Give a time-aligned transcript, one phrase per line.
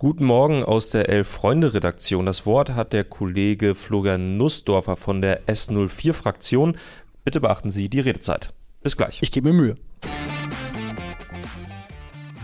[0.00, 2.24] Guten Morgen aus der Elf-Freunde-Redaktion.
[2.24, 6.78] Das Wort hat der Kollege Florian Nussdorfer von der S04-Fraktion.
[7.22, 8.54] Bitte beachten Sie die Redezeit.
[8.82, 9.18] Bis gleich.
[9.20, 9.76] Ich gebe mir Mühe.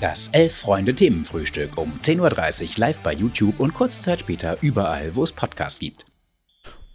[0.02, 5.32] Das Elf-Freunde-Themenfrühstück um 10.30 Uhr live bei YouTube und kurze Zeit später überall, wo es
[5.32, 6.04] Podcasts gibt.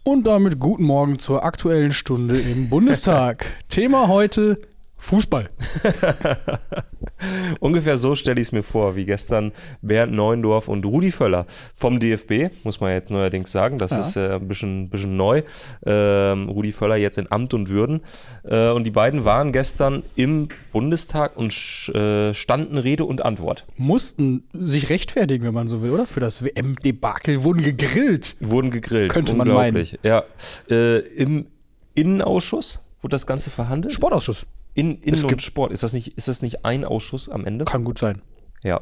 [0.04, 3.46] Und damit guten Morgen zur aktuellen Stunde im Bundestag.
[3.68, 4.60] Thema heute
[4.96, 5.48] Fußball.
[7.60, 11.98] Ungefähr so stelle ich es mir vor, wie gestern Bernd Neuendorf und Rudi Völler vom
[11.98, 13.78] DFB, muss man jetzt neuerdings sagen.
[13.78, 13.98] Das ja.
[14.00, 15.42] ist äh, ein bisschen, bisschen neu.
[15.84, 18.00] Ähm, Rudi Völler jetzt in Amt und Würden.
[18.44, 21.52] Äh, und die beiden waren gestern im Bundestag und
[21.94, 23.64] äh, standen Rede und Antwort.
[23.76, 26.06] Mussten sich rechtfertigen, wenn man so will, oder?
[26.06, 27.44] Für das WM-Debakel.
[27.44, 28.36] Wurden gegrillt.
[28.40, 29.12] Wurden gegrillt.
[29.12, 29.86] Könnte man meinen.
[30.02, 30.24] Ja.
[30.70, 31.46] Äh, Im
[31.94, 33.94] Innenausschuss wurde das Ganze verhandelt.
[33.94, 34.46] Sportausschuss.
[34.74, 37.64] In, Innen- und Sport, ist das, nicht, ist das nicht ein Ausschuss am Ende?
[37.64, 38.22] Kann gut sein.
[38.62, 38.80] Ja.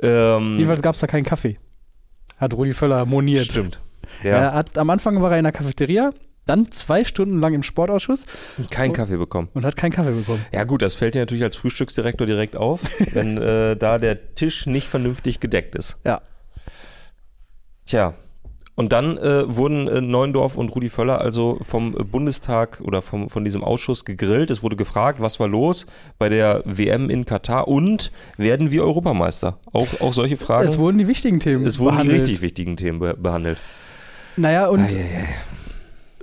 [0.00, 1.58] Ähm, Jedenfalls gab es da keinen Kaffee.
[2.36, 3.46] Hat Rudi Völler moniert.
[3.46, 3.80] Stimmt.
[4.22, 4.30] Ja.
[4.30, 6.10] Er hat, am Anfang war er in der Cafeteria,
[6.46, 8.26] dann zwei Stunden lang im Sportausschuss.
[8.70, 9.48] Keinen Kaffee bekommen.
[9.54, 10.44] Und hat keinen Kaffee bekommen.
[10.52, 12.80] Ja, gut, das fällt dir natürlich als Frühstücksdirektor direkt auf,
[13.12, 15.98] wenn äh, da der Tisch nicht vernünftig gedeckt ist.
[16.04, 16.20] Ja.
[17.86, 18.14] Tja,
[18.74, 23.44] und dann äh, wurden äh, Neuendorf und Rudi Völler also vom Bundestag oder vom, von
[23.44, 24.50] diesem Ausschuss gegrillt.
[24.50, 25.86] Es wurde gefragt, was war los
[26.18, 29.58] bei der WM in Katar und werden wir Europameister?
[29.72, 30.68] Auch, auch solche Fragen.
[30.68, 32.18] Es wurden die wichtigen Themen Es wurden behandelt.
[32.18, 33.58] die richtig wichtigen Themen be behandelt.
[34.36, 34.96] Naja, und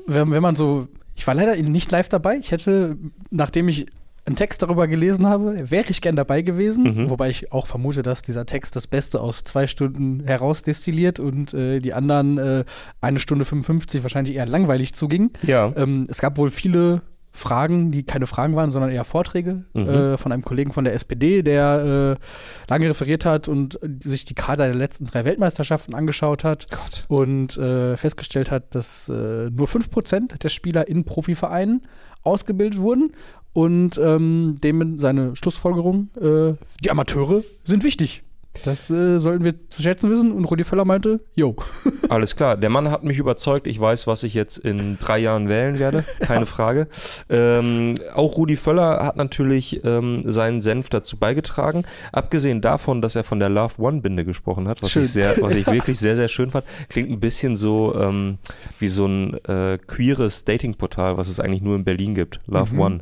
[0.05, 0.87] wenn, wenn man so
[1.21, 2.37] ich war leider nicht live dabei.
[2.37, 2.97] Ich hätte,
[3.29, 3.85] nachdem ich
[4.25, 6.83] einen Text darüber gelesen habe, wäre ich gern dabei gewesen.
[6.83, 7.09] Mhm.
[7.09, 11.79] Wobei ich auch vermute, dass dieser Text das Beste aus zwei Stunden herausdestilliert und äh,
[11.79, 12.63] die anderen äh,
[13.01, 15.31] eine Stunde 55 wahrscheinlich eher langweilig zuging.
[15.41, 15.73] Ja.
[15.75, 17.01] Ähm, es gab wohl viele
[17.31, 19.87] Fragen, die keine Fragen waren, sondern eher Vorträge mhm.
[19.87, 24.35] äh, von einem Kollegen von der SPD, der äh, lange referiert hat und sich die
[24.35, 27.05] Kader der letzten drei Weltmeisterschaften angeschaut hat Gott.
[27.07, 31.81] und äh, festgestellt hat, dass äh, nur 5% der Spieler in Profivereinen
[32.23, 33.13] ausgebildet wurden
[33.53, 36.53] und ähm, dem seine Schlussfolgerung, äh,
[36.83, 38.23] die Amateure sind wichtig.
[38.65, 40.31] Das äh, sollten wir zu schätzen wissen.
[40.31, 41.55] Und Rudi Völler meinte, jo.
[42.09, 43.65] Alles klar, der Mann hat mich überzeugt.
[43.65, 46.03] Ich weiß, was ich jetzt in drei Jahren wählen werde.
[46.19, 46.87] Keine Frage.
[47.29, 51.85] Ähm, auch Rudi Völler hat natürlich ähm, seinen Senf dazu beigetragen.
[52.11, 55.03] Abgesehen davon, dass er von der Love One-Binde gesprochen hat, was schön.
[55.03, 56.65] ich, sehr, was ich wirklich sehr, sehr schön fand.
[56.89, 58.37] Klingt ein bisschen so ähm,
[58.79, 62.39] wie so ein äh, queeres Dating-Portal, was es eigentlich nur in Berlin gibt.
[62.47, 62.79] Love mhm.
[62.79, 62.99] One.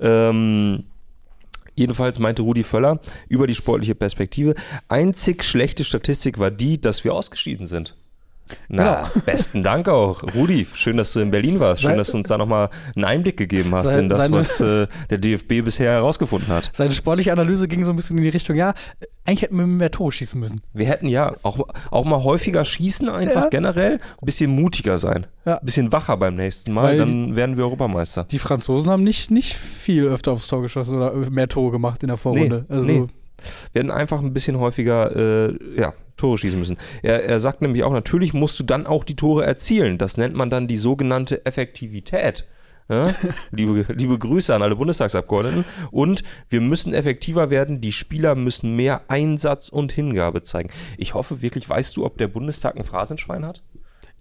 [0.00, 0.84] Ähm,
[1.74, 4.54] Jedenfalls meinte Rudi Völler über die sportliche Perspektive,
[4.88, 7.96] einzig schlechte Statistik war die, dass wir ausgeschieden sind.
[8.68, 9.20] Na, genau.
[9.26, 10.22] besten Dank auch.
[10.34, 11.82] Rudi, schön, dass du in Berlin warst.
[11.82, 15.18] Schön, dass du uns da nochmal einen Einblick gegeben hast in das, was äh, der
[15.18, 16.70] DFB bisher herausgefunden hat.
[16.72, 18.74] Seine sportliche Analyse ging so ein bisschen in die Richtung, ja,
[19.24, 20.62] eigentlich hätten wir mehr Tore schießen müssen.
[20.72, 21.58] Wir hätten ja auch,
[21.90, 23.48] auch mal häufiger schießen, einfach ja.
[23.48, 23.94] generell.
[23.94, 25.26] Ein bisschen mutiger sein.
[25.44, 25.58] Ja.
[25.58, 28.24] Ein bisschen wacher beim nächsten Mal, Weil dann werden wir Europameister.
[28.24, 32.08] Die Franzosen haben nicht, nicht viel öfter aufs Tor geschossen oder mehr Tore gemacht in
[32.08, 32.66] der Vorrunde.
[32.68, 33.06] Nee, also, nee.
[33.72, 36.78] Wir hätten einfach ein bisschen häufiger, äh, ja, Tore schießen müssen.
[37.02, 39.98] Er, er sagt nämlich auch, natürlich musst du dann auch die Tore erzielen.
[39.98, 42.46] Das nennt man dann die sogenannte Effektivität.
[42.88, 43.14] Ja?
[43.50, 45.64] liebe, liebe Grüße an alle Bundestagsabgeordneten.
[45.90, 47.80] Und wir müssen effektiver werden.
[47.80, 50.70] Die Spieler müssen mehr Einsatz und Hingabe zeigen.
[50.98, 53.62] Ich hoffe wirklich, weißt du, ob der Bundestag ein Phrasenschwein hat?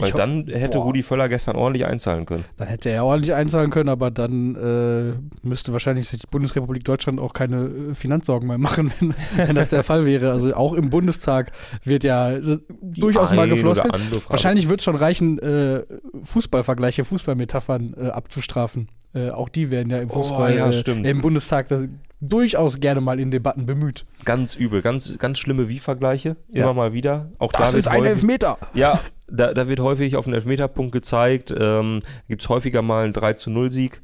[0.01, 0.85] Weil dann hätte boah.
[0.85, 2.45] Rudi Völler gestern ordentlich einzahlen können.
[2.57, 7.19] Dann hätte er ordentlich einzahlen können, aber dann äh, müsste wahrscheinlich sich die Bundesrepublik Deutschland
[7.19, 10.31] auch keine äh, Finanzsorgen mehr machen, wenn, wenn, das der Fall wäre.
[10.31, 11.51] Also auch im Bundestag
[11.83, 13.91] wird ja äh, durchaus mal geflossen.
[14.27, 15.83] Wahrscheinlich wird es schon reichen, äh,
[16.23, 18.89] Fußballvergleiche, Fußballmetaphern äh, abzustrafen.
[19.13, 21.81] Äh, auch die werden ja im oh, Fußball, oh, ja, im Bundestag das,
[22.21, 24.05] durchaus gerne mal in Debatten bemüht.
[24.23, 26.73] Ganz übel, ganz, ganz schlimme Wie-Vergleiche, immer ja.
[26.73, 27.31] mal wieder.
[27.39, 28.57] Auch das ist ein Elfmeter.
[28.73, 31.53] Ja, da, da wird häufig auf den Elfmeterpunkt gezeigt.
[31.57, 34.01] Ähm, Gibt es häufiger mal einen 3 zu 0 Sieg.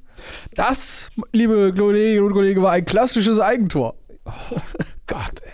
[0.56, 3.96] Das, liebe Kolleginnen und Kollegen, war ein klassisches Eigentor.
[4.26, 4.32] Oh
[5.08, 5.52] Gott, ey.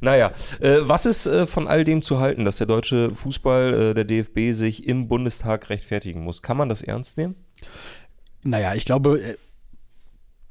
[0.00, 3.94] Naja, äh, was ist äh, von all dem zu halten, dass der deutsche Fußball, äh,
[3.94, 6.42] der DFB, sich im Bundestag rechtfertigen muss?
[6.42, 7.36] Kann man das ernst nehmen?
[8.42, 9.36] Naja, ich glaube, äh,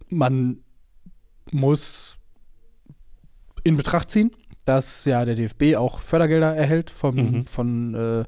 [0.09, 0.63] man
[1.51, 2.17] muss
[3.63, 4.31] in Betracht ziehen,
[4.65, 7.45] dass ja der DFB auch Fördergelder erhält vom, mhm.
[7.45, 8.23] von, äh,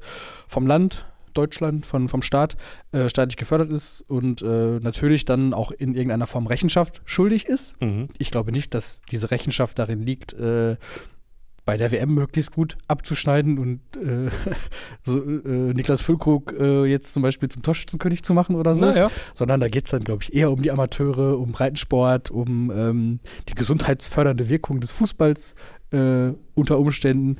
[0.46, 2.56] vom Land, Deutschland, von, vom Staat,
[2.92, 7.80] äh, staatlich gefördert ist und äh, natürlich dann auch in irgendeiner Form Rechenschaft schuldig ist.
[7.80, 8.08] Mhm.
[8.18, 10.76] Ich glaube nicht, dass diese Rechenschaft darin liegt, äh,
[11.66, 14.30] bei der WM möglichst gut abzuschneiden und äh,
[15.02, 18.86] so, äh, Niklas Füllkrug äh, jetzt zum Beispiel zum Torschützenkönig zu machen oder so.
[18.86, 19.10] Ja.
[19.34, 23.20] Sondern da geht es dann, glaube ich, eher um die Amateure, um Breitensport, um ähm,
[23.48, 25.56] die gesundheitsfördernde Wirkung des Fußballs
[25.92, 27.38] äh, unter Umständen.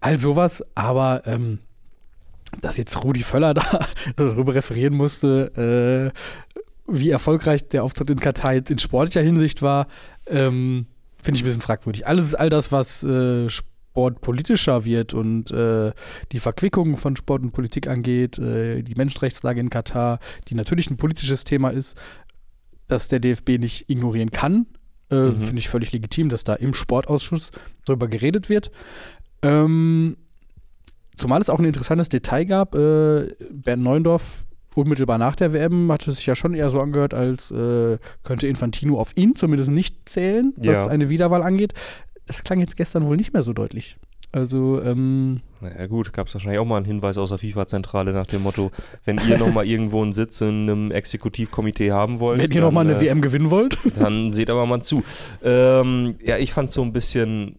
[0.00, 1.60] all sowas, aber ähm,
[2.60, 6.18] dass jetzt Rudi Völler da darüber referieren musste, äh,
[6.86, 9.86] wie erfolgreich der Auftritt in Katar jetzt in sportlicher Hinsicht war,
[10.26, 10.86] ähm,
[11.22, 12.06] finde ich ein bisschen fragwürdig.
[12.06, 14.20] Alles all das, was äh, Sport
[14.84, 15.92] wird und äh,
[16.32, 20.18] die Verquickung von Sport und Politik angeht, äh, die Menschenrechtslage in Katar,
[20.48, 21.96] die natürlich ein politisches Thema ist,
[22.88, 24.66] das der DFB nicht ignorieren kann.
[25.12, 25.40] Äh, mhm.
[25.40, 27.50] Finde ich völlig legitim, dass da im Sportausschuss
[27.84, 28.70] darüber geredet wird.
[29.42, 30.16] Ähm,
[31.16, 32.74] zumal es auch ein interessantes Detail gab.
[32.74, 37.12] Äh, Bernd Neuendorf unmittelbar nach der WM hat es sich ja schon eher so angehört,
[37.12, 40.86] als äh, könnte Infantino auf ihn zumindest nicht zählen, was ja.
[40.86, 41.74] eine Wiederwahl angeht.
[42.26, 43.98] Das klang jetzt gestern wohl nicht mehr so deutlich.
[44.32, 45.42] Also, ähm.
[45.60, 48.72] Naja, gut, gab es wahrscheinlich auch mal einen Hinweis aus der FIFA-Zentrale nach dem Motto:
[49.04, 52.42] Wenn ihr nochmal irgendwo einen Sitz in einem Exekutivkomitee haben wollt.
[52.42, 53.78] Wenn ihr nochmal eine äh, WM gewinnen wollt.
[53.98, 55.04] Dann seht aber mal zu.
[55.44, 57.56] Ähm, ja, ich fand es so ein bisschen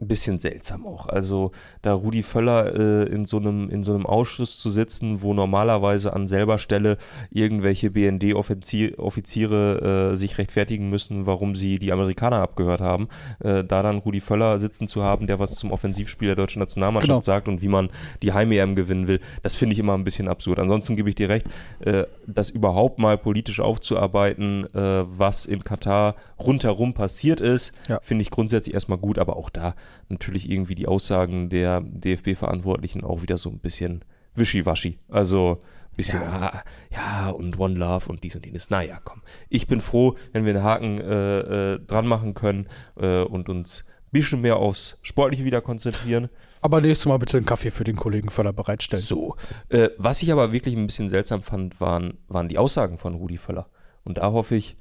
[0.00, 1.06] ein bisschen seltsam auch.
[1.06, 1.52] Also
[1.82, 6.12] da Rudi Völler äh, in, so einem, in so einem Ausschuss zu sitzen, wo normalerweise
[6.12, 6.98] an selber Stelle
[7.30, 13.08] irgendwelche BND-Offiziere äh, sich rechtfertigen müssen, warum sie die Amerikaner abgehört haben,
[13.40, 17.08] äh, da dann Rudi Völler sitzen zu haben, der was zum Offensivspiel der deutschen Nationalmannschaft
[17.08, 17.20] genau.
[17.20, 17.90] sagt und wie man
[18.22, 20.58] die Heim-EM gewinnen will, das finde ich immer ein bisschen absurd.
[20.58, 21.46] Ansonsten gebe ich dir recht,
[21.80, 28.00] äh, das überhaupt mal politisch aufzuarbeiten, äh, was in Katar rundherum passiert ist, ja.
[28.02, 29.74] finde ich grundsätzlich erstmal gut, aber auch da
[30.08, 34.04] natürlich irgendwie die Aussagen der DFB-Verantwortlichen auch wieder so ein bisschen
[34.34, 34.98] wischiwaschi.
[35.08, 36.50] Also ein bisschen, ja.
[36.52, 38.70] Ah, ja, und One Love und dies und jenes.
[38.70, 39.22] Naja, komm.
[39.48, 43.84] Ich bin froh, wenn wir einen Haken äh, äh, dran machen können äh, und uns
[43.86, 46.28] ein bisschen mehr aufs Sportliche wieder konzentrieren.
[46.60, 49.04] Aber nächstes Mal bitte einen Kaffee für den Kollegen Völler bereitstellen.
[49.04, 49.36] So.
[49.68, 53.36] Äh, was ich aber wirklich ein bisschen seltsam fand, waren, waren die Aussagen von Rudi
[53.36, 53.68] Völler.
[54.02, 54.76] Und da hoffe ich,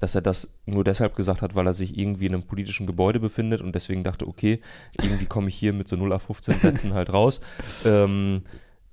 [0.00, 3.20] dass er das nur deshalb gesagt hat, weil er sich irgendwie in einem politischen Gebäude
[3.20, 4.60] befindet und deswegen dachte, okay,
[5.00, 7.40] irgendwie komme ich hier mit so 0 auf 15 Sätzen halt raus.
[7.84, 8.42] Ähm,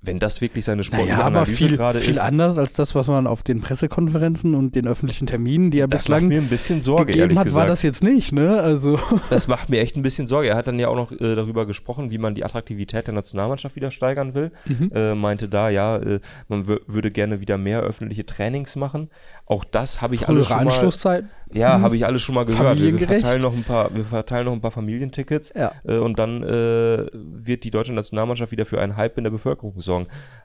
[0.06, 2.04] wenn das wirklich seine sportliche naja, Analyse gerade ist.
[2.04, 5.88] Viel anders als das, was man auf den Pressekonferenzen und den öffentlichen Terminen, die er
[5.88, 7.60] das bislang mir ein bisschen Sorge, gegeben hat, gesagt.
[7.60, 8.60] war das jetzt nicht, ne?
[8.60, 8.98] Also
[9.30, 10.48] das macht mir echt ein bisschen Sorge.
[10.48, 13.76] Er hat dann ja auch noch äh, darüber gesprochen, wie man die Attraktivität der Nationalmannschaft
[13.76, 14.52] wieder steigern will.
[14.66, 14.90] Mhm.
[14.94, 19.10] Äh, meinte da, ja, äh, man würde gerne wieder mehr öffentliche Trainings machen.
[19.46, 21.24] Auch das habe ich alles schon mal.
[21.54, 21.82] Ja, hm.
[21.82, 22.78] habe ich alles schon mal gehört.
[22.78, 25.72] Wir verteilen noch ein paar, wir verteilen noch ein paar Familientickets ja.
[25.84, 29.78] äh, und dann äh, wird die deutsche Nationalmannschaft wieder für einen Hype in der Bevölkerung
[29.78, 29.93] sorgen.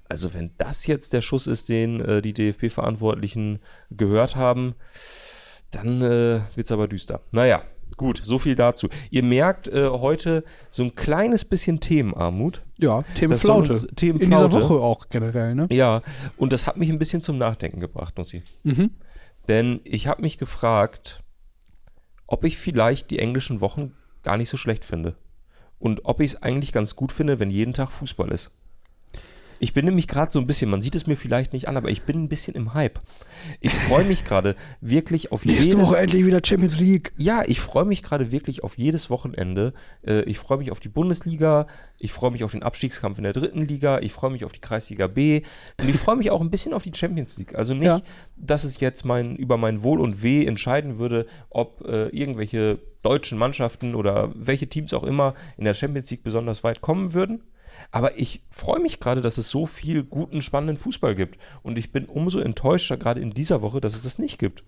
[0.07, 3.60] Also wenn das jetzt der Schuss ist, den äh, die DFB-Verantwortlichen
[3.92, 4.74] gehört haben,
[5.72, 7.22] dann äh, wird es aber düster.
[7.31, 7.62] Naja,
[7.96, 8.90] gut, so viel dazu.
[9.12, 12.63] Ihr merkt äh, heute so ein kleines bisschen Themenarmut.
[12.78, 13.88] Ja, Themenflaute.
[13.96, 14.24] Themenflaute.
[14.24, 15.68] In dieser Woche auch generell, ne?
[15.69, 16.01] Ja,
[16.38, 18.42] und das hat mich ein bisschen zum Nachdenken gebracht, Nussi.
[18.63, 18.92] Mhm.
[19.48, 21.24] Denn ich habe mich gefragt,
[22.25, 23.94] ob ich vielleicht die englischen Wochen
[24.24, 25.16] gar nicht so schlecht finde.
[25.78, 28.51] Und ob ich es eigentlich ganz gut finde, wenn jeden Tag Fußball ist.
[29.60, 31.90] Ich bin nämlich gerade so ein bisschen, man sieht es mir vielleicht nicht an, aber
[31.90, 33.00] ich bin ein bisschen im Hype.
[33.60, 35.82] Ich freue mich gerade wirklich auf Nächste jedes...
[35.82, 37.14] Woche endlich wieder Champions League.
[37.18, 39.74] Ja, ich freue mich gerade wirklich auf jedes Wochenende.
[40.06, 41.68] Äh, ich freue mich auf die Bundesliga,
[41.98, 44.62] ich freue mich auf den Abstiegskampf in der dritten Liga, ich freue mich auf die
[44.62, 45.42] Kreisliga B
[45.80, 47.56] und ich freue mich auch ein bisschen auf die Champions League.
[47.56, 48.02] Also nicht, ja.
[48.38, 53.38] dass es jetzt mein, über mein Wohl und Weh entscheiden würde, ob äh, irgendwelche deutschen
[53.38, 57.44] Mannschaften oder welche Teams auch immer in der Champions League besonders weit kommen würden.
[57.92, 61.39] Aber ich freue mich gerade, dass es so viel guten, spannenden Fußball gibt.
[61.63, 64.63] Und ich bin umso enttäuschter, gerade in dieser Woche, dass es das nicht gibt.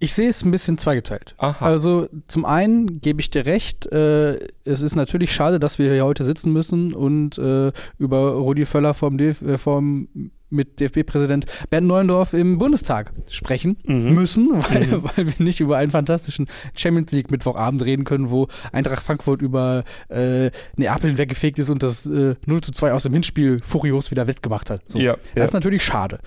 [0.00, 1.34] Ich sehe es ein bisschen zweigeteilt.
[1.38, 1.66] Aha.
[1.66, 6.04] Also zum einen gebe ich dir recht, äh, es ist natürlich schade, dass wir hier
[6.04, 11.86] heute sitzen müssen und äh, über Rudi Völler vom, DF äh, vom mit DFB-Präsident Bernd
[11.86, 14.14] Neuendorf im Bundestag sprechen mhm.
[14.14, 15.04] müssen, weil, mhm.
[15.04, 19.84] weil, wir nicht über einen fantastischen Champions League Mittwochabend reden können, wo Eintracht Frankfurt über
[20.08, 24.26] äh, Neapel hinweggefegt ist und das äh, 0 zu 2 aus dem Hinspiel furios wieder
[24.26, 24.82] wettgemacht hat.
[24.88, 24.98] So.
[24.98, 25.44] Ja, das ja.
[25.44, 26.20] ist natürlich schade.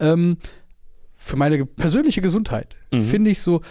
[0.00, 0.38] Ähm,
[1.14, 3.02] für meine persönliche Gesundheit mhm.
[3.02, 3.62] finde ich so,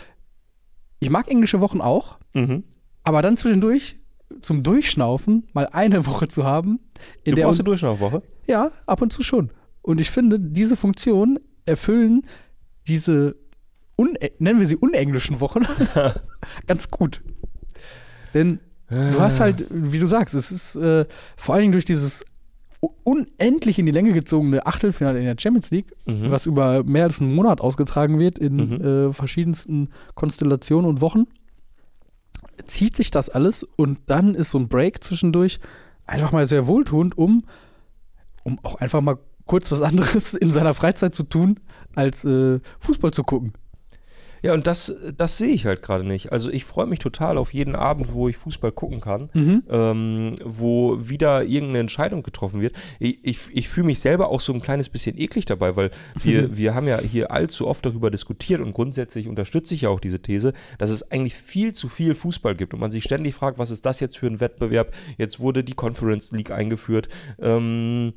[0.99, 2.63] ich mag englische Wochen auch, mhm.
[3.03, 3.95] aber dann zwischendurch
[4.41, 6.79] zum Durchschnaufen mal eine Woche zu haben.
[7.23, 8.21] In du der brauchst eine Durchschnaufwoche?
[8.45, 9.51] Ja, ab und zu schon.
[9.87, 12.23] Und ich finde, diese Funktionen erfüllen
[12.89, 13.37] diese,
[14.37, 15.61] nennen wir sie unenglischen Wochen,
[16.67, 17.21] ganz gut.
[18.33, 21.05] Denn du hast halt, wie du sagst, es ist äh,
[21.37, 22.25] vor allen Dingen durch dieses
[23.05, 26.31] unendlich in die Länge gezogene Achtelfinale in der Champions League, mhm.
[26.31, 28.81] was über mehr als einen Monat ausgetragen wird in mhm.
[28.81, 31.27] äh, verschiedensten Konstellationen und Wochen,
[32.65, 35.61] zieht sich das alles und dann ist so ein Break zwischendurch
[36.05, 37.45] einfach mal sehr wohltuend, um,
[38.43, 39.17] um auch einfach mal
[39.47, 41.59] kurz was anderes in seiner Freizeit zu tun,
[41.95, 43.53] als äh, Fußball zu gucken.
[44.43, 46.31] Ja, und das, das sehe ich halt gerade nicht.
[46.31, 49.63] Also ich freue mich total auf jeden Abend, wo ich Fußball gucken kann, Mhm.
[49.67, 52.75] ähm, wo wieder irgendeine Entscheidung getroffen wird.
[52.99, 55.89] Ich, ich, ich fühle mich selber auch so ein kleines bisschen eklig dabei, weil
[56.21, 59.99] wir, wir haben ja hier allzu oft darüber diskutiert und grundsätzlich unterstütze ich ja auch
[59.99, 63.57] diese These, dass es eigentlich viel zu viel Fußball gibt und man sich ständig fragt,
[63.57, 64.93] was ist das jetzt für ein Wettbewerb?
[65.17, 67.09] Jetzt wurde die Conference League eingeführt.
[67.39, 68.13] Ähm,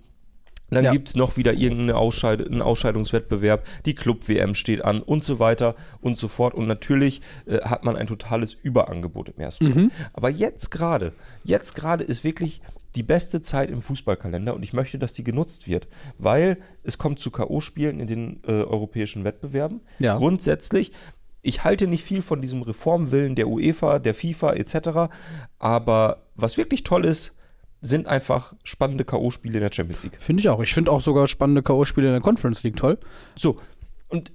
[0.70, 0.92] dann Ja.
[0.92, 5.74] gibt es noch wieder irgendeinen Ausscheid einen Ausscheidungswettbewerb, die Club-WM steht an und so weiter
[6.00, 6.54] und so fort.
[6.54, 9.92] Und natürlich äh, hat man ein totales Überangebot im ersten Moment.
[10.12, 11.12] Aber jetzt gerade,
[11.44, 12.60] jetzt gerade ist wirklich
[12.96, 15.86] die beste Zeit im Fußballkalender und ich möchte, dass die genutzt wird,
[16.18, 19.80] weil es kommt zu K.O.-Spielen in den äh, europäischen Wettbewerben.
[20.00, 20.16] Ja.
[20.16, 20.90] Grundsätzlich,
[21.42, 24.88] ich halte nicht viel von diesem Reformwillen der UEFA, der FIFA etc.,
[25.58, 27.38] aber was wirklich toll ist,
[27.82, 30.20] sind einfach spannende K.O.-Spiele in der Champions League.
[30.20, 30.60] Finde ich auch.
[30.60, 32.98] Ich finde auch sogar spannende K.O.-Spiele in der Conference League toll.
[33.36, 33.58] So,
[34.08, 34.32] und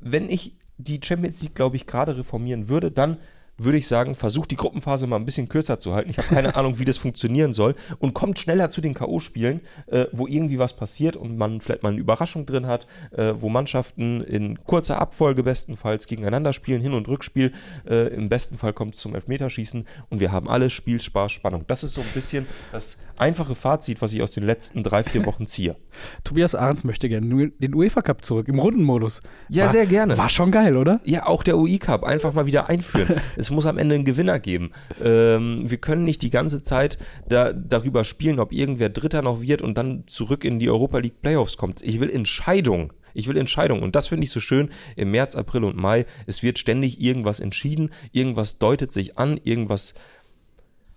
[0.00, 3.18] wenn ich die Champions League, glaube ich, gerade reformieren würde, dann
[3.58, 6.10] würde ich sagen, versucht die Gruppenphase mal ein bisschen kürzer zu halten.
[6.10, 10.06] Ich habe keine Ahnung, wie das funktionieren soll und kommt schneller zu den K.O.-Spielen, äh,
[10.12, 14.22] wo irgendwie was passiert und man vielleicht mal eine Überraschung drin hat, äh, wo Mannschaften
[14.22, 17.52] in kurzer Abfolge bestenfalls gegeneinander spielen, Hin- und Rückspiel.
[17.88, 21.64] Äh, Im besten Fall kommt es zum Elfmeterschießen und wir haben alle Spiel, Spaß, Spannung.
[21.66, 25.24] Das ist so ein bisschen das einfache Fazit, was ich aus den letzten drei, vier
[25.26, 25.76] Wochen ziehe.
[26.24, 29.20] Tobias Ahrens möchte gerne den UEFA Cup zurück im Rundenmodus.
[29.48, 30.18] Ja, war, sehr gerne.
[30.18, 31.00] War schon geil, oder?
[31.04, 33.20] Ja, auch der UI Cup einfach mal wieder einführen.
[33.42, 34.70] es muss am Ende einen Gewinner geben.
[35.02, 36.96] Ähm, wir können nicht die ganze Zeit
[37.28, 41.20] da, darüber spielen, ob irgendwer Dritter noch wird und dann zurück in die Europa League
[41.20, 41.82] Playoffs kommt.
[41.82, 42.92] Ich will Entscheidung.
[43.14, 43.82] Ich will Entscheidung.
[43.82, 46.06] Und das finde ich so schön im März, April und Mai.
[46.26, 47.90] Es wird ständig irgendwas entschieden.
[48.12, 49.38] Irgendwas deutet sich an.
[49.42, 49.94] Irgendwas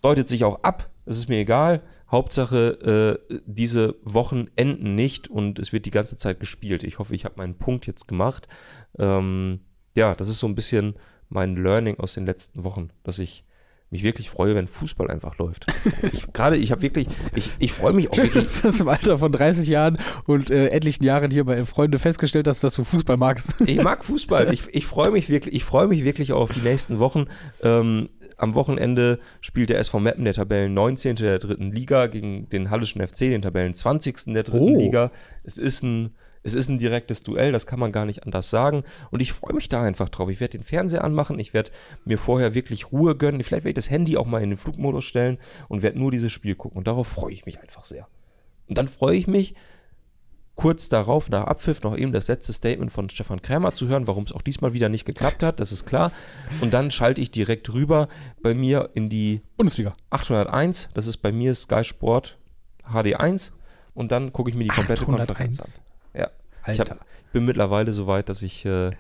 [0.02, 0.92] deutet sich auch ab.
[1.06, 1.82] Es ist mir egal.
[2.12, 6.84] Hauptsache, äh, diese Wochen enden nicht und es wird die ganze Zeit gespielt.
[6.84, 8.48] Ich hoffe, ich habe meinen Punkt jetzt gemacht.
[9.00, 9.62] Ähm,
[9.96, 10.96] ja, das ist so ein bisschen
[11.30, 13.44] mein Learning aus den letzten Wochen, dass ich
[13.92, 15.68] mich wirklich freue, wenn Fußball einfach läuft.
[16.12, 18.62] Ich, Gerade, ich habe wirklich, ich, ich freue mich auch wirklich.
[18.62, 22.48] Du hast im Alter von 30 Jahren und äh, etlichen Jahren hier bei Freunde festgestellt
[22.48, 23.54] hast, dass du Fußball magst.
[23.66, 24.52] Ich mag Fußball.
[24.52, 27.26] Ich, ich freue mich wirklich, ich freue mich wirklich auf die nächsten Wochen.
[27.62, 31.16] Ähm, am Wochenende spielt der SV Meppen, der Tabellen 19.
[31.18, 34.34] der dritten Liga, gegen den Hallischen FC, den Tabellen 20.
[34.34, 34.78] der dritten Oh.
[34.80, 35.12] Liga.
[35.44, 36.16] Es ist ein,
[36.46, 38.84] es ist ein direktes Duell, das kann man gar nicht anders sagen.
[39.10, 40.30] Und ich freue mich da einfach drauf.
[40.30, 41.72] Ich werde den Fernseher anmachen, ich werde
[42.06, 43.44] mir vorher wirklich Ruhe gönnen.
[43.44, 46.32] Vielleicht werde ich das Handy auch mal in den Flugmodus stellen und werde nur dieses
[46.32, 46.78] Spiel gucken.
[46.78, 48.08] Und darauf freue ich mich einfach sehr.
[48.68, 49.56] Und dann freue ich mich,
[50.54, 54.24] kurz darauf, nach Abpfiff, noch eben das letzte Statement von Stefan Krämer zu hören, warum
[54.24, 56.12] es auch diesmal wieder nicht geklappt hat, das ist klar.
[56.62, 58.08] Und dann schalte ich direkt rüber
[58.44, 59.96] bei mir in die Bundesliga.
[60.12, 62.38] 801, das ist bei mir Sky Sport
[62.88, 63.52] HD1
[63.96, 65.28] und dann gucke ich mir die komplette 801.
[65.28, 65.72] Konferenz an.
[66.68, 66.96] Ja, ich Alter.
[66.96, 68.92] hab, bin mittlerweile so weit, dass ich, äh,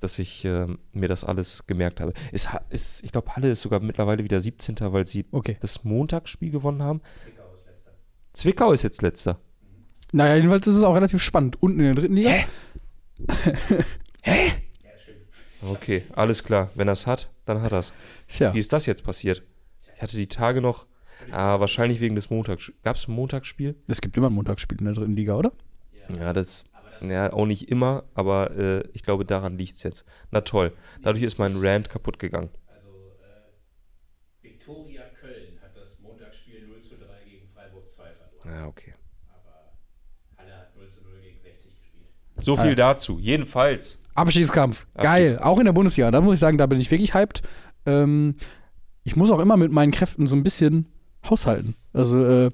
[0.00, 2.12] dass ich äh, mir das alles gemerkt habe.
[2.34, 5.56] Ha- ist, ich glaube, Halle ist sogar mittlerweile wieder 17., weil sie Okay.
[5.60, 7.00] das Montagsspiel gewonnen haben.
[8.32, 9.38] Zwickau ist jetzt letzter.
[10.12, 11.60] Naja, jedenfalls ist es auch relativ spannend.
[11.62, 12.30] Unten in der dritten Liga.
[15.60, 16.70] Okay, alles klar.
[16.74, 17.92] Wenn er es hat, dann hat er es.
[18.52, 19.42] Wie ist das jetzt passiert?
[19.96, 20.86] Ich hatte die Tage noch,
[21.32, 22.70] ah, wahrscheinlich wegen des Montags.
[22.84, 23.74] Gab es ein Montagsspiel?
[23.88, 25.52] Es gibt immer ein Montagsspiel in der dritten Liga, oder?
[26.16, 26.64] Ja, das,
[27.02, 30.04] ja, auch nicht immer, aber äh, ich glaube, daran liegt es jetzt.
[30.30, 30.72] Na toll.
[31.02, 32.50] Dadurch ist mein Rant kaputt gegangen.
[32.66, 32.88] Also
[33.22, 38.60] äh, Viktoria Köln hat das Montagsspiel 0 zu 3 gegen Freiburg 2 verloren.
[38.60, 38.94] Ja, okay.
[39.28, 39.72] Aber
[40.36, 42.06] Halle hat 0 zu 0 gegen 60 gespielt.
[42.38, 43.18] So viel dazu.
[43.18, 44.02] Jedenfalls.
[44.14, 44.86] Abstiegskampf.
[44.94, 45.04] Geil.
[45.06, 45.42] Abstiegskampf.
[45.46, 46.10] Auch in der Bundesliga.
[46.10, 47.42] Da muss ich sagen, da bin ich wirklich hyped.
[47.86, 48.36] Ähm,
[49.04, 50.86] ich muss auch immer mit meinen Kräften so ein bisschen
[51.30, 51.74] haushalten.
[51.92, 52.50] Also äh,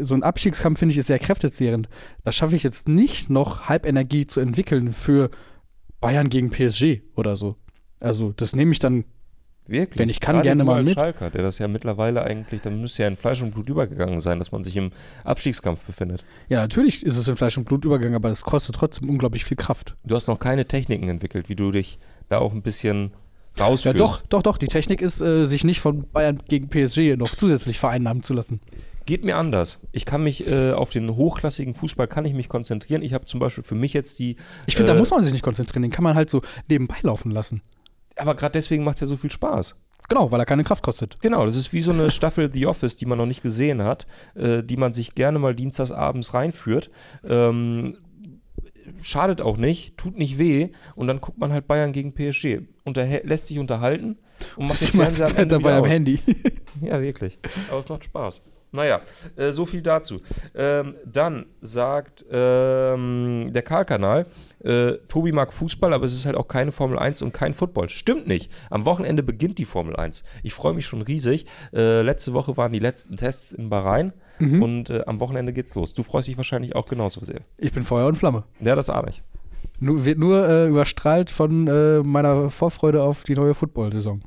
[0.00, 1.88] so ein Abstiegskampf finde ich ist sehr kräftezehrend.
[2.24, 5.30] Da schaffe ich jetzt nicht noch Halbenergie zu entwickeln für
[6.00, 7.56] Bayern gegen PSG oder so.
[8.00, 9.04] Also das nehme ich dann
[9.66, 9.98] Wirklich.
[10.00, 10.94] Wenn ich kann, Gerade gerne mal mit.
[10.94, 14.38] Schalker, der das ja mittlerweile eigentlich, dann müsste ja in Fleisch und Blut übergegangen sein,
[14.38, 14.90] dass man sich im
[15.24, 16.24] Abstiegskampf befindet.
[16.48, 19.56] Ja, natürlich ist es in Fleisch und Blut übergegangen, aber das kostet trotzdem unglaublich viel
[19.56, 19.96] Kraft.
[20.04, 23.12] Du hast noch keine Techniken entwickelt, wie du dich da auch ein bisschen
[23.58, 24.00] Ja, rausführst.
[24.00, 24.58] doch, doch, doch.
[24.58, 28.60] Die Technik ist, äh, sich nicht von Bayern gegen PSG noch zusätzlich vereinnahmen zu lassen.
[29.04, 29.80] Geht mir anders.
[29.90, 33.02] Ich kann mich äh, auf den hochklassigen Fußball kann ich mich konzentrieren.
[33.02, 34.36] Ich habe zum Beispiel für mich jetzt die.
[34.66, 35.82] Ich finde, äh, da muss man sich nicht konzentrieren.
[35.82, 37.62] Den kann man halt so nebenbei laufen lassen.
[38.16, 39.74] Aber gerade deswegen macht es ja so viel Spaß.
[40.08, 41.20] Genau, weil er keine Kraft kostet.
[41.20, 44.06] Genau, das ist wie so eine Staffel The Office, die man noch nicht gesehen hat,
[44.34, 46.90] äh, die man sich gerne mal dienstags abends reinführt.
[47.24, 47.98] Ähm,
[49.00, 52.60] schadet auch nicht, tut nicht weh und dann guckt man halt Bayern gegen PSG.
[52.84, 54.18] Unterhält, lässt sich unterhalten
[54.56, 55.90] und macht den Fernseher am Zeit Ende dabei am aus.
[55.90, 56.18] Handy.
[56.80, 57.38] Ja, wirklich.
[57.70, 58.40] Aber es macht Spaß.
[58.74, 59.02] Naja,
[59.36, 60.20] äh, so viel dazu.
[60.54, 64.26] Ähm, dann sagt ähm, der Karl-Kanal,
[64.64, 67.90] äh, Tobi mag Fußball, aber es ist halt auch keine Formel 1 und kein Football.
[67.90, 68.50] Stimmt nicht.
[68.70, 70.24] Am Wochenende beginnt die Formel 1.
[70.42, 71.44] Ich freue mich schon riesig.
[71.74, 74.14] Äh, letzte Woche waren die letzten Tests in Bahrain
[74.62, 75.94] und äh, am Wochenende geht's los.
[75.94, 77.40] Du freust dich wahrscheinlich auch genauso sehr.
[77.58, 78.44] Ich bin Feuer und Flamme.
[78.60, 79.22] Ja, das ahne ich.
[79.80, 84.22] Nur, wird nur äh, überstrahlt von äh, meiner Vorfreude auf die neue Football-Saison.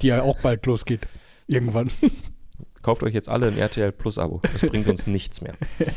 [0.00, 1.06] Die ja auch bald losgeht.
[1.46, 1.90] Irgendwann.
[2.82, 4.40] Kauft euch jetzt alle ein RTL Plus Abo.
[4.52, 5.54] Das bringt uns nichts mehr.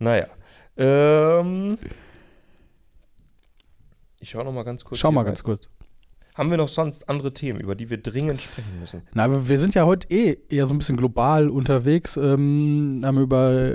[0.00, 0.28] Naja.
[0.76, 1.76] Ähm,
[4.20, 5.00] ich schaue noch mal ganz kurz.
[5.00, 5.26] Schau mal rein.
[5.26, 5.68] ganz kurz.
[6.38, 9.02] Haben wir noch sonst andere Themen, über die wir dringend sprechen müssen?
[9.12, 12.16] Na, aber wir sind ja heute eh eher so ein bisschen global unterwegs.
[12.16, 13.74] Ähm, haben über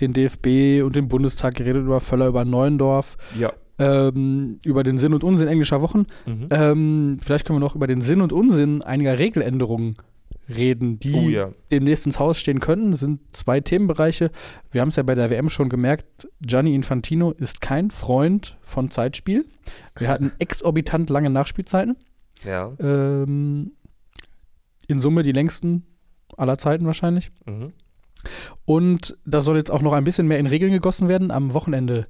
[0.00, 3.52] den DFB und den Bundestag geredet, über Völler, über Neuendorf, Ja.
[3.78, 6.06] ähm, über den Sinn und Unsinn englischer Wochen.
[6.26, 6.48] Mhm.
[6.50, 9.96] Ähm, vielleicht können wir noch über den Sinn und Unsinn einiger Regeländerungen
[10.56, 11.50] reden, die Oh ja.
[11.70, 12.90] demnächst ins Haus stehen könnten.
[12.90, 14.30] Das sind zwei Themenbereiche.
[14.70, 18.90] Wir haben es ja bei der WM schon gemerkt, Gianni Infantino ist kein Freund von
[18.90, 19.44] Zeitspiel.
[19.96, 21.96] Wir hatten exorbitant lange Nachspielzeiten.
[22.44, 22.72] Ja.
[22.80, 23.72] Ähm,
[24.88, 25.84] in Summe die längsten
[26.36, 27.30] aller Zeiten wahrscheinlich.
[27.46, 27.72] Mhm.
[28.64, 31.30] Und da soll jetzt auch noch ein bisschen mehr in Regeln gegossen werden.
[31.30, 32.06] Am Wochenende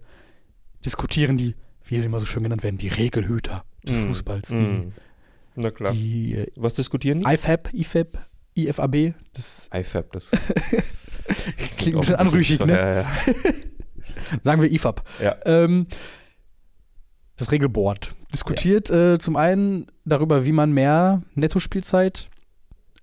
[0.85, 1.54] diskutieren die,
[1.85, 4.09] wie sie immer so schön genannt werden, die Regelhüter des Mhm.
[4.09, 4.92] Fußballs, die, Mhm.
[5.56, 5.92] Na klar.
[5.92, 7.26] die äh, Was diskutieren die?
[7.26, 8.18] IFAB, IFAB,
[8.57, 10.30] IFAB, das IFAB, das
[11.78, 12.73] klingt ein bisschen anrüchig, ne?
[12.73, 13.07] Ja, ja.
[14.45, 15.02] Sagen wir IFAB.
[15.23, 15.37] ja.
[15.45, 15.87] Ähm,
[17.37, 22.28] das Regelboard diskutiert äh, zum einen darüber, wie man mehr Nettospielzeit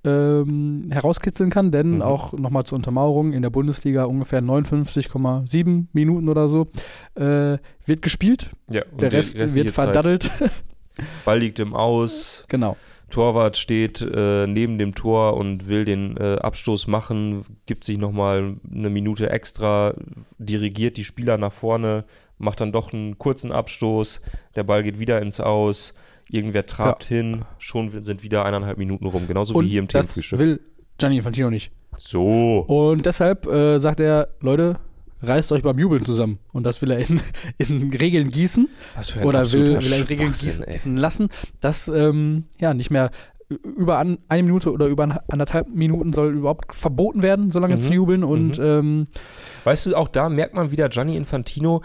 [0.04, 2.02] ähm, herauskitzeln kann, denn Mhm.
[2.04, 6.68] auch nochmal zur Untermauerung in der Bundesliga ungefähr 59,7 Minuten oder so
[7.16, 8.52] äh, wird gespielt.
[8.70, 8.84] ja.
[8.92, 10.30] und der Rest restliche wird verdaddelt.
[11.26, 12.78] Ball liegt im Aus, genau.
[13.10, 18.56] Torwart steht äh, neben dem Tor und will den äh, Abstoß machen, gibt sich nochmal
[18.70, 19.94] eine Minute extra,
[20.38, 22.04] dirigiert die Spieler nach vorne,
[22.38, 24.22] macht dann doch einen kurzen Abstoß,
[24.56, 25.96] der Ball geht wieder ins Aus,
[26.30, 30.08] irgendwer trabt hin, schon sind wieder eineinhalb Minuten rum, genauso Und wie hier im das
[30.08, 30.40] Themenfrühstück.
[30.40, 30.60] will
[30.98, 31.72] Gianni Infantino nicht.
[31.98, 32.66] So.
[32.68, 34.80] Und deshalb äh, sagt er, Leute,
[35.22, 36.40] reißt euch beim Jubeln zusammen.
[36.54, 37.20] Und das will er in,
[37.58, 38.68] in Regeln gießen.
[38.96, 41.30] Was für ein oder will, will er in Regeln gießen, lassen,
[41.62, 43.12] dass ähm, ja nicht mehr
[43.64, 47.76] über an, eine Minute oder über an- anderthalb Minuten soll überhaupt verboten werden, so lange
[47.78, 47.82] Mhm.
[47.82, 48.24] zu jubeln.
[48.26, 48.64] Und Mhm.
[48.66, 49.08] ähm,
[49.64, 51.82] Weißt du, auch da merkt man wieder Gianni Infantino,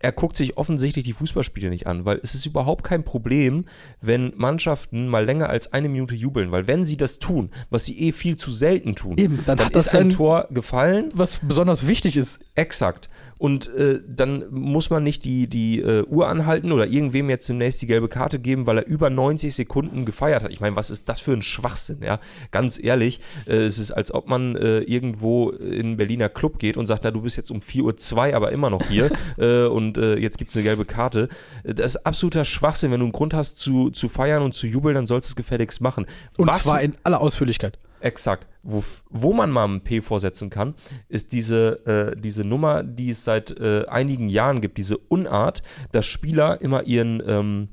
[0.00, 3.66] er guckt sich offensichtlich die Fußballspiele nicht an, weil es ist überhaupt kein Problem,
[4.00, 7.98] wenn Mannschaften mal länger als eine Minute jubeln, weil wenn sie das tun, was sie
[8.00, 11.40] eh viel zu selten tun, Eben, dann dann hat das ist ein Tor gefallen, was
[11.42, 13.08] besonders wichtig ist, exakt.
[13.38, 17.82] Und äh, dann muss man nicht die, die äh, Uhr anhalten oder irgendwem jetzt demnächst
[17.82, 20.52] die gelbe Karte geben, weil er über 90 Sekunden gefeiert hat.
[20.52, 22.18] Ich meine, was ist das für ein Schwachsinn, ja?
[22.50, 26.76] Ganz ehrlich, äh, es ist, als ob man äh, irgendwo in einen Berliner Club geht
[26.76, 29.98] und sagt, na, du bist jetzt um 4.02 Uhr aber immer noch hier äh, und
[29.98, 31.28] äh, jetzt gibt es eine gelbe Karte.
[31.64, 32.90] Das ist absoluter Schwachsinn.
[32.90, 35.36] Wenn du einen Grund hast zu, zu feiern und zu jubeln, dann sollst du es
[35.36, 36.06] gefälligst machen.
[36.38, 37.78] und Was zwar in aller Ausführlichkeit.
[38.00, 38.46] Exakt.
[38.62, 40.74] Wo, wo man mal ein P vorsetzen kann,
[41.08, 46.06] ist diese, äh, diese Nummer, die es seit äh, einigen Jahren gibt, diese Unart, dass
[46.06, 47.68] Spieler immer ihren, ähm,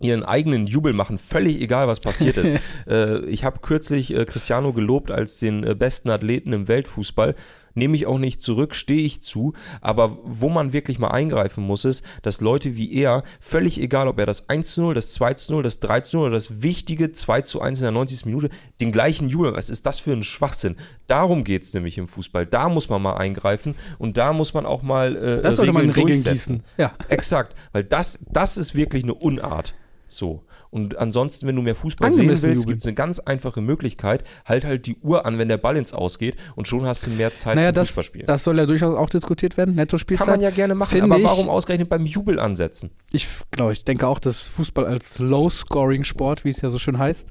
[0.00, 2.60] ihren eigenen Jubel machen, völlig egal, was passiert ist.
[2.88, 7.34] äh, ich habe kürzlich äh, Cristiano gelobt als den äh, besten Athleten im Weltfußball.
[7.78, 9.54] Nehme ich auch nicht zurück, stehe ich zu.
[9.80, 14.18] Aber wo man wirklich mal eingreifen muss, ist, dass Leute wie er, völlig egal, ob
[14.18, 16.62] er das 1 zu 0, das 2 zu 0, das 3 zu 0 oder das
[16.62, 18.26] wichtige 2 zu 1 in der 90.
[18.26, 19.54] Minute, den gleichen Jubel.
[19.54, 20.76] Was ist das für ein Schwachsinn?
[21.06, 22.46] Darum geht es nämlich im Fußball.
[22.46, 25.84] Da muss man mal eingreifen und da muss man auch mal äh, Das sollte man
[25.84, 26.62] in Regeln gießen.
[26.76, 26.92] Ja.
[27.08, 29.74] Exakt, weil das, das ist wirklich eine Unart.
[30.08, 30.42] So.
[30.70, 34.22] Und ansonsten, wenn du mehr Fußball sehen willst, gibt es eine ganz einfache Möglichkeit.
[34.44, 37.32] Halt halt die Uhr an, wenn der Ball ins Ausgeht und schon hast du mehr
[37.34, 38.26] Zeit Naja, zum das, Fußballspielen.
[38.26, 40.26] das soll ja durchaus auch diskutiert werden, Nettospielzeit.
[40.26, 42.90] Kann man ja gerne machen, aber ich- warum ausgerechnet beim Jubel ansetzen?
[43.12, 47.28] Ich, genau, ich denke auch, dass Fußball als Low-Scoring-Sport, wie es ja so schön heißt,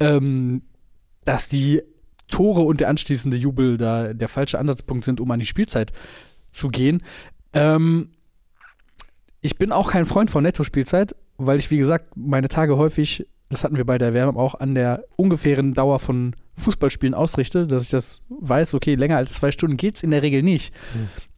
[0.00, 0.62] ähm,
[1.24, 1.82] dass die
[2.30, 5.92] Tore und der anschließende Jubel da der falsche Ansatzpunkt sind, um an die Spielzeit
[6.52, 7.02] zu gehen.
[7.54, 8.10] Ähm,
[9.40, 13.64] ich bin auch kein Freund von Nettospielzeit, weil ich, wie gesagt, meine Tage häufig, das
[13.64, 17.88] hatten wir bei der Wärme auch, an der ungefähren Dauer von Fußballspielen ausrichte, dass ich
[17.90, 20.74] das weiß, okay, länger als zwei Stunden geht es in der Regel nicht.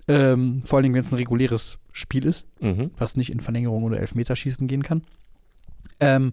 [0.08, 2.90] Ähm, vor allen Dingen, wenn es ein reguläres Spiel ist Mhm.
[2.96, 5.02] was nicht in Verlängerung oder Elfmeterschießen gehen kann.
[6.00, 6.32] Ähm,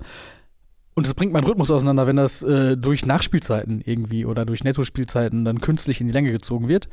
[0.96, 5.46] und es bringt meinen Rhythmus auseinander, wenn das äh, durch Nachspielzeiten irgendwie oder durch Nettospielzeiten
[5.46, 6.90] dann künstlich in die Länge gezogen wird.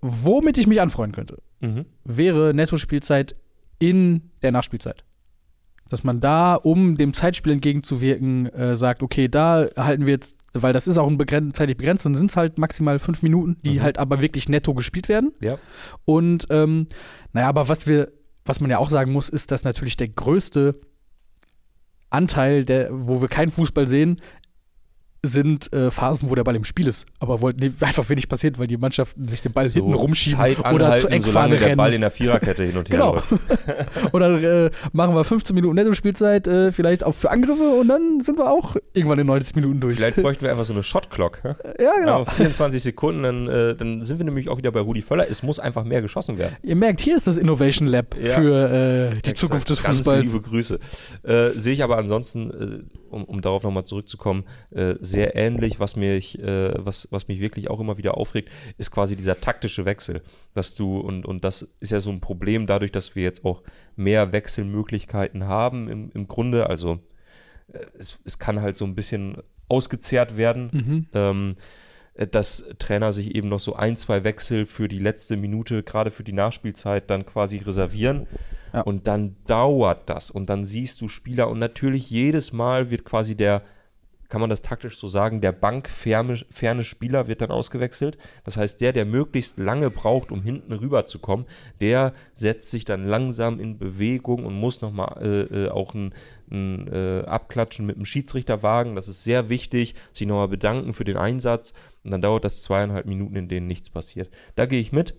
[0.00, 1.86] Womit ich mich anfreuen könnte, Mhm.
[2.04, 3.34] wäre Nettospielzeit
[3.78, 5.04] in der Nachspielzeit.
[5.88, 10.72] Dass man da, um dem Zeitspiel entgegenzuwirken, äh, sagt, okay, da halten wir jetzt weil
[10.72, 13.74] das ist auch ein begren zeitlich begrenzt, dann sind es halt maximal fünf Minuten, die
[13.74, 13.82] Mhm.
[13.82, 15.32] halt aber wirklich netto gespielt werden.
[15.40, 15.58] Ja.
[16.04, 16.86] Und ähm,
[17.32, 18.12] naja, aber was wir,
[18.44, 20.80] was man ja auch sagen muss, ist, dass natürlich der größte
[22.10, 24.20] Anteil, der, wo wir keinen Fußball sehen,
[25.24, 27.04] sind äh, Phasen, wo der Ball im Spiel ist.
[27.18, 30.58] Aber wo nee, einfach wenig passiert, weil die Mannschaften sich den Ball hinten rumschieben Zeit
[30.60, 31.94] oder anhalten, zur Eckfahne der Ball rennen.
[31.96, 33.14] in der Viererkette hin und her Genau.
[33.14, 33.28] läuft.
[34.12, 38.38] Oder äh, machen wir 15 Minuten Netto-Spielzeit, äh, vielleicht auch für Angriffe und dann sind
[38.38, 39.96] wir auch irgendwann in 90 Minuten durch.
[39.96, 41.40] Vielleicht bräuchten wir einfach so eine Shot-Clock.
[41.44, 42.20] ja, genau.
[42.24, 45.28] Ja, 24 Sekunden, dann, äh, dann sind wir nämlich auch wieder bei Rudi Völler.
[45.28, 46.56] Es muss einfach mehr geschossen werden.
[46.62, 48.34] Ihr merkt, hier ist das Innovation Lab Ja.
[48.36, 49.38] für äh, die Exakt.
[49.38, 50.24] Zukunft des Ganz Fußballs.
[50.32, 50.78] liebe Grüße.
[51.24, 56.38] Äh, Sehe ich aber ansonsten, um, um darauf nochmal zurückzukommen, äh, sehr ähnlich, was mich,
[56.38, 60.22] äh, was, was mich wirklich auch immer wieder aufregt, ist quasi dieser taktische Wechsel.
[60.54, 63.62] Dass du, und, und das ist ja so ein Problem dadurch, dass wir jetzt auch
[63.96, 66.68] mehr Wechselmöglichkeiten haben im, im Grunde.
[66.68, 67.00] Also
[67.72, 70.70] äh, es, es kann halt so ein bisschen ausgezehrt werden.
[70.72, 71.06] Mhm.
[71.12, 71.56] ähm,
[72.18, 76.10] äh, dass Trainer sich eben noch so ein, zwei Wechsel für die letzte Minute, gerade
[76.10, 78.26] für die Nachspielzeit, dann quasi reservieren.
[78.74, 78.82] Ja.
[78.82, 80.30] Und dann dauert das.
[80.30, 83.62] Und dann siehst du Spieler und natürlich jedes Mal wird quasi der,
[84.28, 88.18] kann man das taktisch so sagen, der bankferne ferne Spieler wird dann ausgewechselt.
[88.44, 91.46] Das heißt, der, der möglichst lange braucht, um hinten rüber zu kommen,
[91.80, 96.14] der setzt sich dann langsam in Bewegung und muss nochmal äh, äh, auch ein,
[96.50, 98.96] ein äh, Abklatschen mit dem Schiedsrichter wagen.
[98.96, 99.94] Das ist sehr wichtig.
[100.12, 101.72] Sich nochmal bedanken für den Einsatz.
[102.04, 104.30] Und dann dauert das zweieinhalb Minuten, in denen nichts passiert.
[104.56, 105.14] Da gehe ich mit.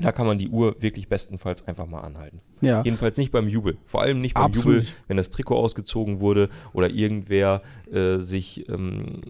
[0.00, 2.40] Da kann man die Uhr wirklich bestenfalls einfach mal anhalten.
[2.60, 2.82] Ja.
[2.82, 3.78] Jedenfalls nicht beim Jubel.
[3.84, 4.82] Vor allem nicht beim Absolut.
[4.84, 9.20] Jubel, wenn das Trikot ausgezogen wurde oder irgendwer äh, sich ähm,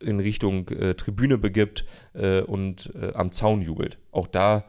[0.00, 3.98] in Richtung äh, Tribüne begibt äh, und äh, am Zaun jubelt.
[4.12, 4.64] Auch da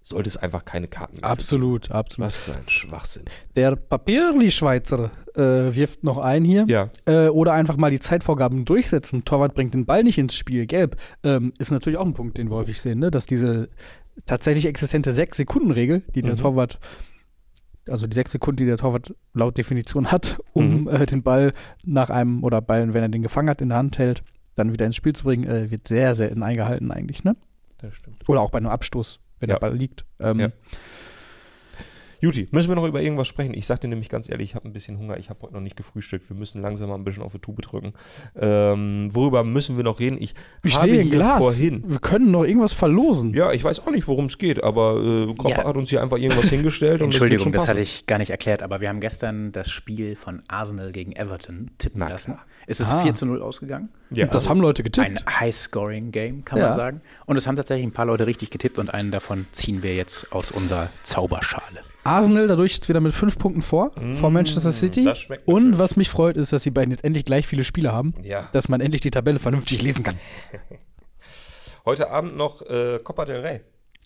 [0.00, 1.24] sollte es einfach keine Karten geben.
[1.26, 2.26] Absolut, absolut.
[2.26, 3.24] Was für ein Schwachsinn.
[3.56, 5.40] Der Papierli-Schweizer äh,
[5.74, 6.66] wirft noch ein hier.
[6.68, 9.24] Ja, Äh, oder einfach mal die Zeitvorgaben durchsetzen.
[9.24, 10.66] Torwart bringt den Ball nicht ins Spiel.
[10.66, 10.96] Gelb.
[11.22, 13.10] Ähm, ist natürlich auch ein Punkt, den wir häufig sehen, ne?
[13.10, 13.70] dass diese
[14.26, 16.36] tatsächlich existente 6-Sekunden-Regel, die der Mhm.
[16.38, 16.78] Torwart,
[17.88, 20.88] also die 6 Sekunden, die der Torwart laut Definition hat, um Mhm.
[20.88, 21.52] äh, den Ball
[21.84, 24.22] nach einem oder Ball, wenn er den gefangen hat, in der Hand hält,
[24.54, 27.24] dann wieder ins Spiel zu bringen, äh, wird sehr selten eingehalten eigentlich.
[27.24, 27.36] Ne?
[27.78, 28.26] das stimmt.
[28.28, 29.56] Oder auch bei einem Abstoß, wenn Ja.
[29.56, 30.06] der Ball liegt.
[30.20, 30.48] Ähm, Ja.
[32.24, 33.52] Juti, müssen wir noch über irgendwas sprechen?
[33.52, 35.60] Ich sag dir nämlich ganz ehrlich, ich habe ein bisschen Hunger, ich habe heute noch
[35.60, 36.30] nicht gefrühstückt.
[36.30, 37.92] Wir müssen langsam mal ein bisschen auf die Tube drücken.
[38.34, 40.16] Ähm, worüber müssen wir noch reden?
[40.20, 41.38] Ich, Ich habe sehe ein Glas.
[41.38, 41.84] vorhin.
[41.86, 43.34] Wir können noch irgendwas verlosen.
[43.34, 45.64] Ja, ich weiß auch nicht, worum es geht, aber äh, Kopper Ja.
[45.64, 47.02] hat uns hier einfach irgendwas hingestellt.
[47.02, 50.16] und Entschuldigung, das, das hatte ich gar nicht erklärt, aber wir haben gestern das Spiel
[50.16, 52.32] von Arsenal gegen Everton tippen Na lassen.
[52.32, 52.46] klar.
[52.66, 53.02] Es ist Ah.
[53.02, 53.90] 4 zu 0 ausgegangen.
[54.10, 55.06] Ja, das also, haben Leute getippt.
[55.06, 56.66] Ein High-Scoring-Game, kann Ja.
[56.68, 57.00] man sagen.
[57.26, 60.32] Und es haben tatsächlich ein paar Leute richtig getippt und einen davon ziehen wir jetzt
[60.32, 61.80] aus unserer Zauberschale.
[62.04, 65.02] Arsenal dadurch jetzt wieder mit fünf Punkten vor, vor Manchester City.
[65.02, 65.78] Mm, das schmeckt Und natürlich.
[65.78, 68.48] was mich freut, ist, dass die beiden jetzt endlich gleich viele Spiele haben, Ja.
[68.52, 70.16] dass man endlich die Tabelle vernünftig lesen kann.
[71.84, 73.60] Heute Abend noch äh, Copa del Rey.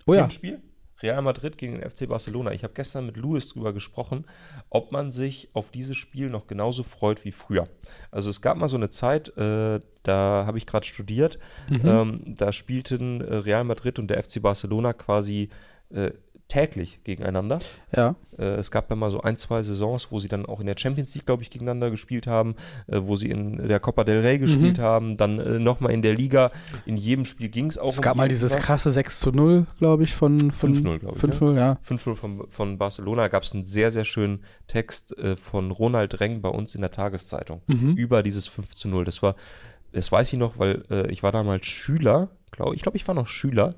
[0.07, 0.29] Oh ja.
[0.31, 0.61] Spiel.
[1.01, 2.51] Real Madrid gegen den FC Barcelona.
[2.51, 4.27] Ich habe gestern mit Luis drüber gesprochen,
[4.69, 7.69] ob man sich auf dieses Spiel noch genauso freut wie früher.
[8.11, 11.81] Also es gab mal so eine Zeit, äh, da habe ich gerade studiert, Mhm.
[11.85, 15.51] ähm, da spielten äh, Real Madrid und der FC Barcelona quasi
[15.91, 16.11] äh,
[16.49, 17.59] täglich gegeneinander.
[17.95, 18.15] Ja.
[18.39, 20.77] Äh, es gab ja mal so ein, zwei Saisons, wo sie dann auch in der
[20.79, 22.57] Champions League, glaube ich, gegeneinander gespielt haben,
[22.87, 26.15] äh, wo sie in der Copa del Rey gespielt haben, dann äh, nochmal in der
[26.15, 26.51] Liga.
[26.87, 28.67] In jedem Spiel ging es auch Es gab mal dieses irgendwas.
[28.67, 31.79] krasse 6 zu 0, glaube ich, von, von 5-0, glaub ich, 5-0, ja.
[31.87, 36.41] 5-0 von, von Barcelona gab es einen sehr, sehr schönen Text äh, von Ronald Reng
[36.41, 37.93] bei uns in der Tageszeitung Mhm.
[37.97, 39.05] über dieses 5 zu 0.
[39.05, 39.35] Das war,
[39.93, 43.15] das weiß ich noch, weil äh, ich war damals Schüler, glaube ich, glaube ich war
[43.15, 43.77] noch Schüler.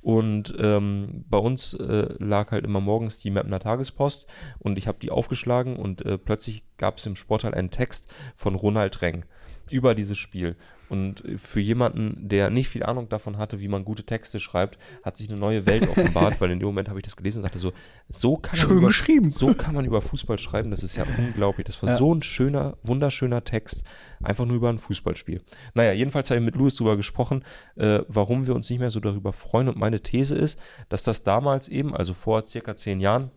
[0.00, 4.26] Und ähm, bei uns äh, lag halt immer morgens die Mapner Tagespost.
[4.58, 8.54] Und ich habe die aufgeschlagen und äh, plötzlich gab es im Sportteil einen Text von
[8.54, 9.24] Ronald Reng
[9.72, 10.56] über dieses Spiel.
[10.88, 15.16] Und für jemanden, der nicht viel Ahnung davon hatte, wie man gute Texte schreibt, hat
[15.16, 17.58] sich eine neue Welt offenbart, weil in dem Moment habe ich das gelesen und dachte
[17.58, 17.72] so,
[18.10, 19.30] so kann man Schön über, geschrieben.
[19.30, 21.64] so kann man über Fußball schreiben, das ist ja unglaublich.
[21.66, 21.96] Das war Ja.
[21.96, 23.84] so ein schöner, wunderschöner Text,
[24.22, 25.40] einfach nur über ein Fußballspiel.
[25.72, 27.42] Naja, jedenfalls habe ich mit Louis darüber gesprochen,
[27.76, 29.68] äh, warum wir uns nicht mehr so darüber freuen.
[29.68, 33.30] Und meine These ist, dass das damals eben, also vor circa zehn Jahren,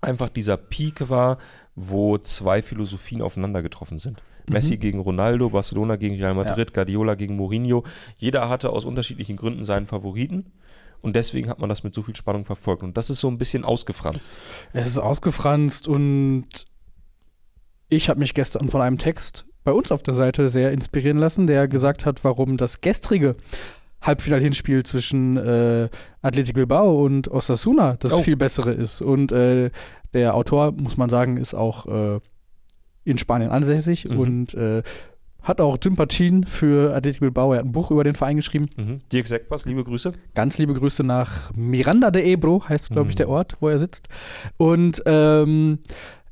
[0.00, 1.36] einfach dieser Peak war,
[1.74, 4.22] wo zwei Philosophien aufeinander getroffen sind.
[4.50, 7.84] Messi gegen Ronaldo, Barcelona gegen Real Madrid, Guardiola gegen Mourinho.
[8.18, 10.46] Jeder hatte aus unterschiedlichen Gründen seinen Favoriten.
[11.02, 12.82] Und deswegen hat man das mit so viel Spannung verfolgt.
[12.82, 14.36] Und das ist so ein bisschen ausgefranst.
[14.74, 16.46] Es ist ausgefranst und
[17.88, 21.46] ich habe mich gestern von einem Text bei uns auf der Seite sehr inspirieren lassen,
[21.46, 23.36] der gesagt hat, warum das gestrige
[24.02, 25.88] Halbfinal-Hinspiel zwischen äh,
[26.22, 28.22] Athletic Bilbao und Osasuna das Oh.
[28.22, 29.00] viel bessere ist.
[29.02, 29.70] Und äh,
[30.14, 32.20] der Autor, muss man sagen, ist auch äh,
[33.04, 34.18] in Spanien ansässig Mhm.
[34.18, 34.82] und äh,
[35.42, 37.52] hat auch Sympathien für Atletico Bilbao.
[37.54, 38.68] Er hat ein Buch über den Verein geschrieben.
[38.76, 38.98] Mhm.
[39.10, 40.12] Dirk Seckbas, liebe Grüße.
[40.34, 44.08] Ganz liebe Grüße nach Miranda de Ebro, heißt, glaube ich, der Ort, wo er sitzt.
[44.58, 45.78] Und ähm,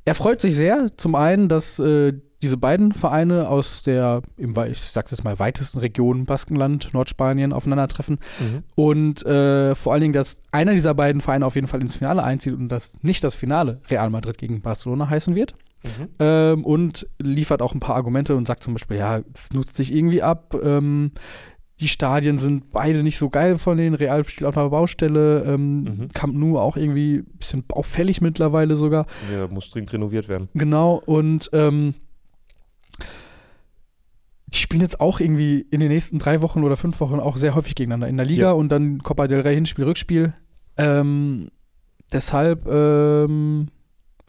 [0.05, 4.81] er freut sich sehr, zum einen, dass äh, diese beiden Vereine aus der, im, ich
[4.83, 8.19] sag's jetzt mal, weitesten Region Baskenland, Nordspanien aufeinandertreffen.
[8.39, 8.63] Mhm.
[8.75, 12.23] Und äh, vor allen Dingen, dass einer dieser beiden Vereine auf jeden Fall ins Finale
[12.23, 15.55] einzieht und dass nicht das Finale Real Madrid gegen Barcelona heißen wird.
[15.85, 16.09] Mhm.
[16.19, 19.95] Ähm, und liefert auch ein paar Argumente und sagt zum Beispiel, ja, es nutzt sich
[19.95, 20.55] irgendwie ab.
[20.63, 21.13] Ähm,
[21.81, 25.45] die Stadien sind beide nicht so geil von den Real spielt auf einer Baustelle.
[25.45, 26.09] Ähm, Mhm.
[26.13, 29.07] Camp Nou auch irgendwie ein bisschen baufällig mittlerweile sogar.
[29.33, 30.49] Ja, muss dringend renoviert werden.
[30.55, 31.95] Genau, und ähm,
[34.49, 37.55] die spielen jetzt auch irgendwie in den nächsten drei Wochen oder fünf Wochen auch sehr
[37.55, 38.53] häufig gegeneinander in der Liga Ja.
[38.53, 40.33] und dann Copa del Rey Hinspiel, Rückspiel.
[40.79, 41.51] Ähm,
[42.13, 43.69] deshalb ähm,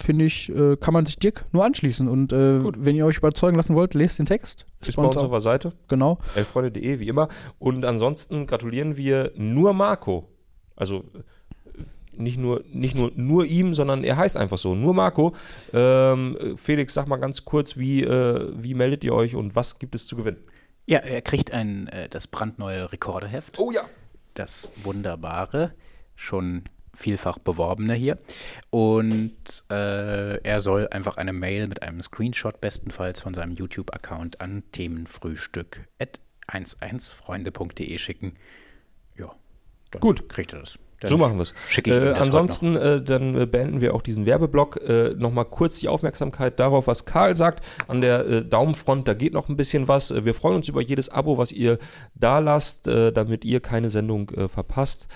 [0.04, 2.08] finde ich, äh, kann man sich Dirk nur anschließen.
[2.08, 2.76] Und äh, Gut.
[2.80, 4.66] wenn ihr euch überzeugen lassen wollt, lest den Text.
[4.86, 5.74] Ist bei uns auf der Seite.
[5.88, 6.20] genau.
[6.36, 7.28] elffreunde.de, wie immer.
[7.58, 10.28] Und ansonsten gratulieren wir nur Marco.
[10.76, 11.82] Also äh,
[12.14, 15.36] nicht nur, nicht nur, nur ihm, sondern er heißt einfach so, nur Marco.
[15.74, 19.96] Ähm, Felix, sag mal ganz kurz, wie, äh, wie meldet ihr euch und was gibt
[19.96, 20.38] es zu gewinnen?
[20.86, 23.60] Ja, er kriegt ein, äh, das brandneue Rekordeheft.
[23.60, 23.84] Oh ja.
[24.34, 25.74] das wunderbare,
[26.16, 26.64] schon
[27.00, 28.18] vielfach beworbene hier.
[28.70, 34.64] Und äh, er soll einfach eine Mail mit einem Screenshot bestenfalls von seinem YouTube-Account an
[34.72, 38.36] themenfrühstück at 11freunde.de schicken.
[39.18, 39.34] Ja,
[39.92, 40.28] dann Gut.
[40.30, 40.78] kriegt er das.
[41.00, 41.54] Dann So machen wir es.
[41.86, 44.78] Äh, ansonsten, äh, dann äh, beenden wir auch diesen Werbeblock.
[44.82, 47.64] Äh, Nochmal kurz die Aufmerksamkeit darauf, was Karl sagt.
[47.88, 50.12] An der äh, Daumenfront, da geht noch ein bisschen was.
[50.12, 51.78] Äh, wir freuen uns über jedes Abo, was ihr
[52.16, 55.08] da lasst, äh, damit ihr keine Sendung verpasst.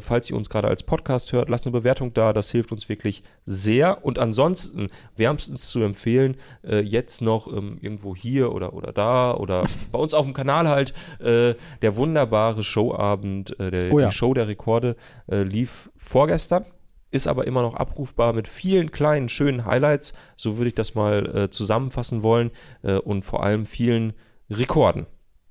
[0.00, 2.32] Falls ihr uns gerade als Podcast hört, lasst eine Bewertung da.
[2.32, 4.04] Das hilft uns wirklich sehr.
[4.04, 9.98] Und ansonsten wärmstens zu empfehlen, jetzt noch ähm, irgendwo hier oder, oder da oder bei
[9.98, 14.08] uns auf dem Kanal halt der wunderbare Showabend, der, Oh ja.
[14.08, 14.96] die Show der Rekorde
[15.30, 16.64] äh, lief vorgestern,
[17.10, 20.12] ist aber immer noch abrufbar mit vielen kleinen, schönen Highlights.
[20.36, 22.50] So würde ich das mal äh, zusammenfassen wollen
[22.82, 24.14] äh, und vor allem vielen
[24.50, 25.06] Rekorden.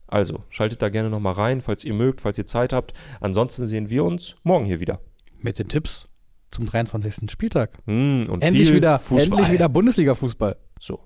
[0.08, 2.94] Also schaltet da gerne nochmal rein, falls ihr mögt, falls ihr Zeit habt.
[3.22, 5.00] Ansonsten sehen wir uns morgen hier wieder.
[5.40, 6.06] Mit den Tipps
[6.52, 7.32] zum 23.
[7.32, 7.72] Spieltag.
[7.86, 9.40] Mm, und Endlich wieder, Fußball.
[9.40, 10.58] endlich wieder Bundesliga-Fußball.
[10.80, 11.00] So.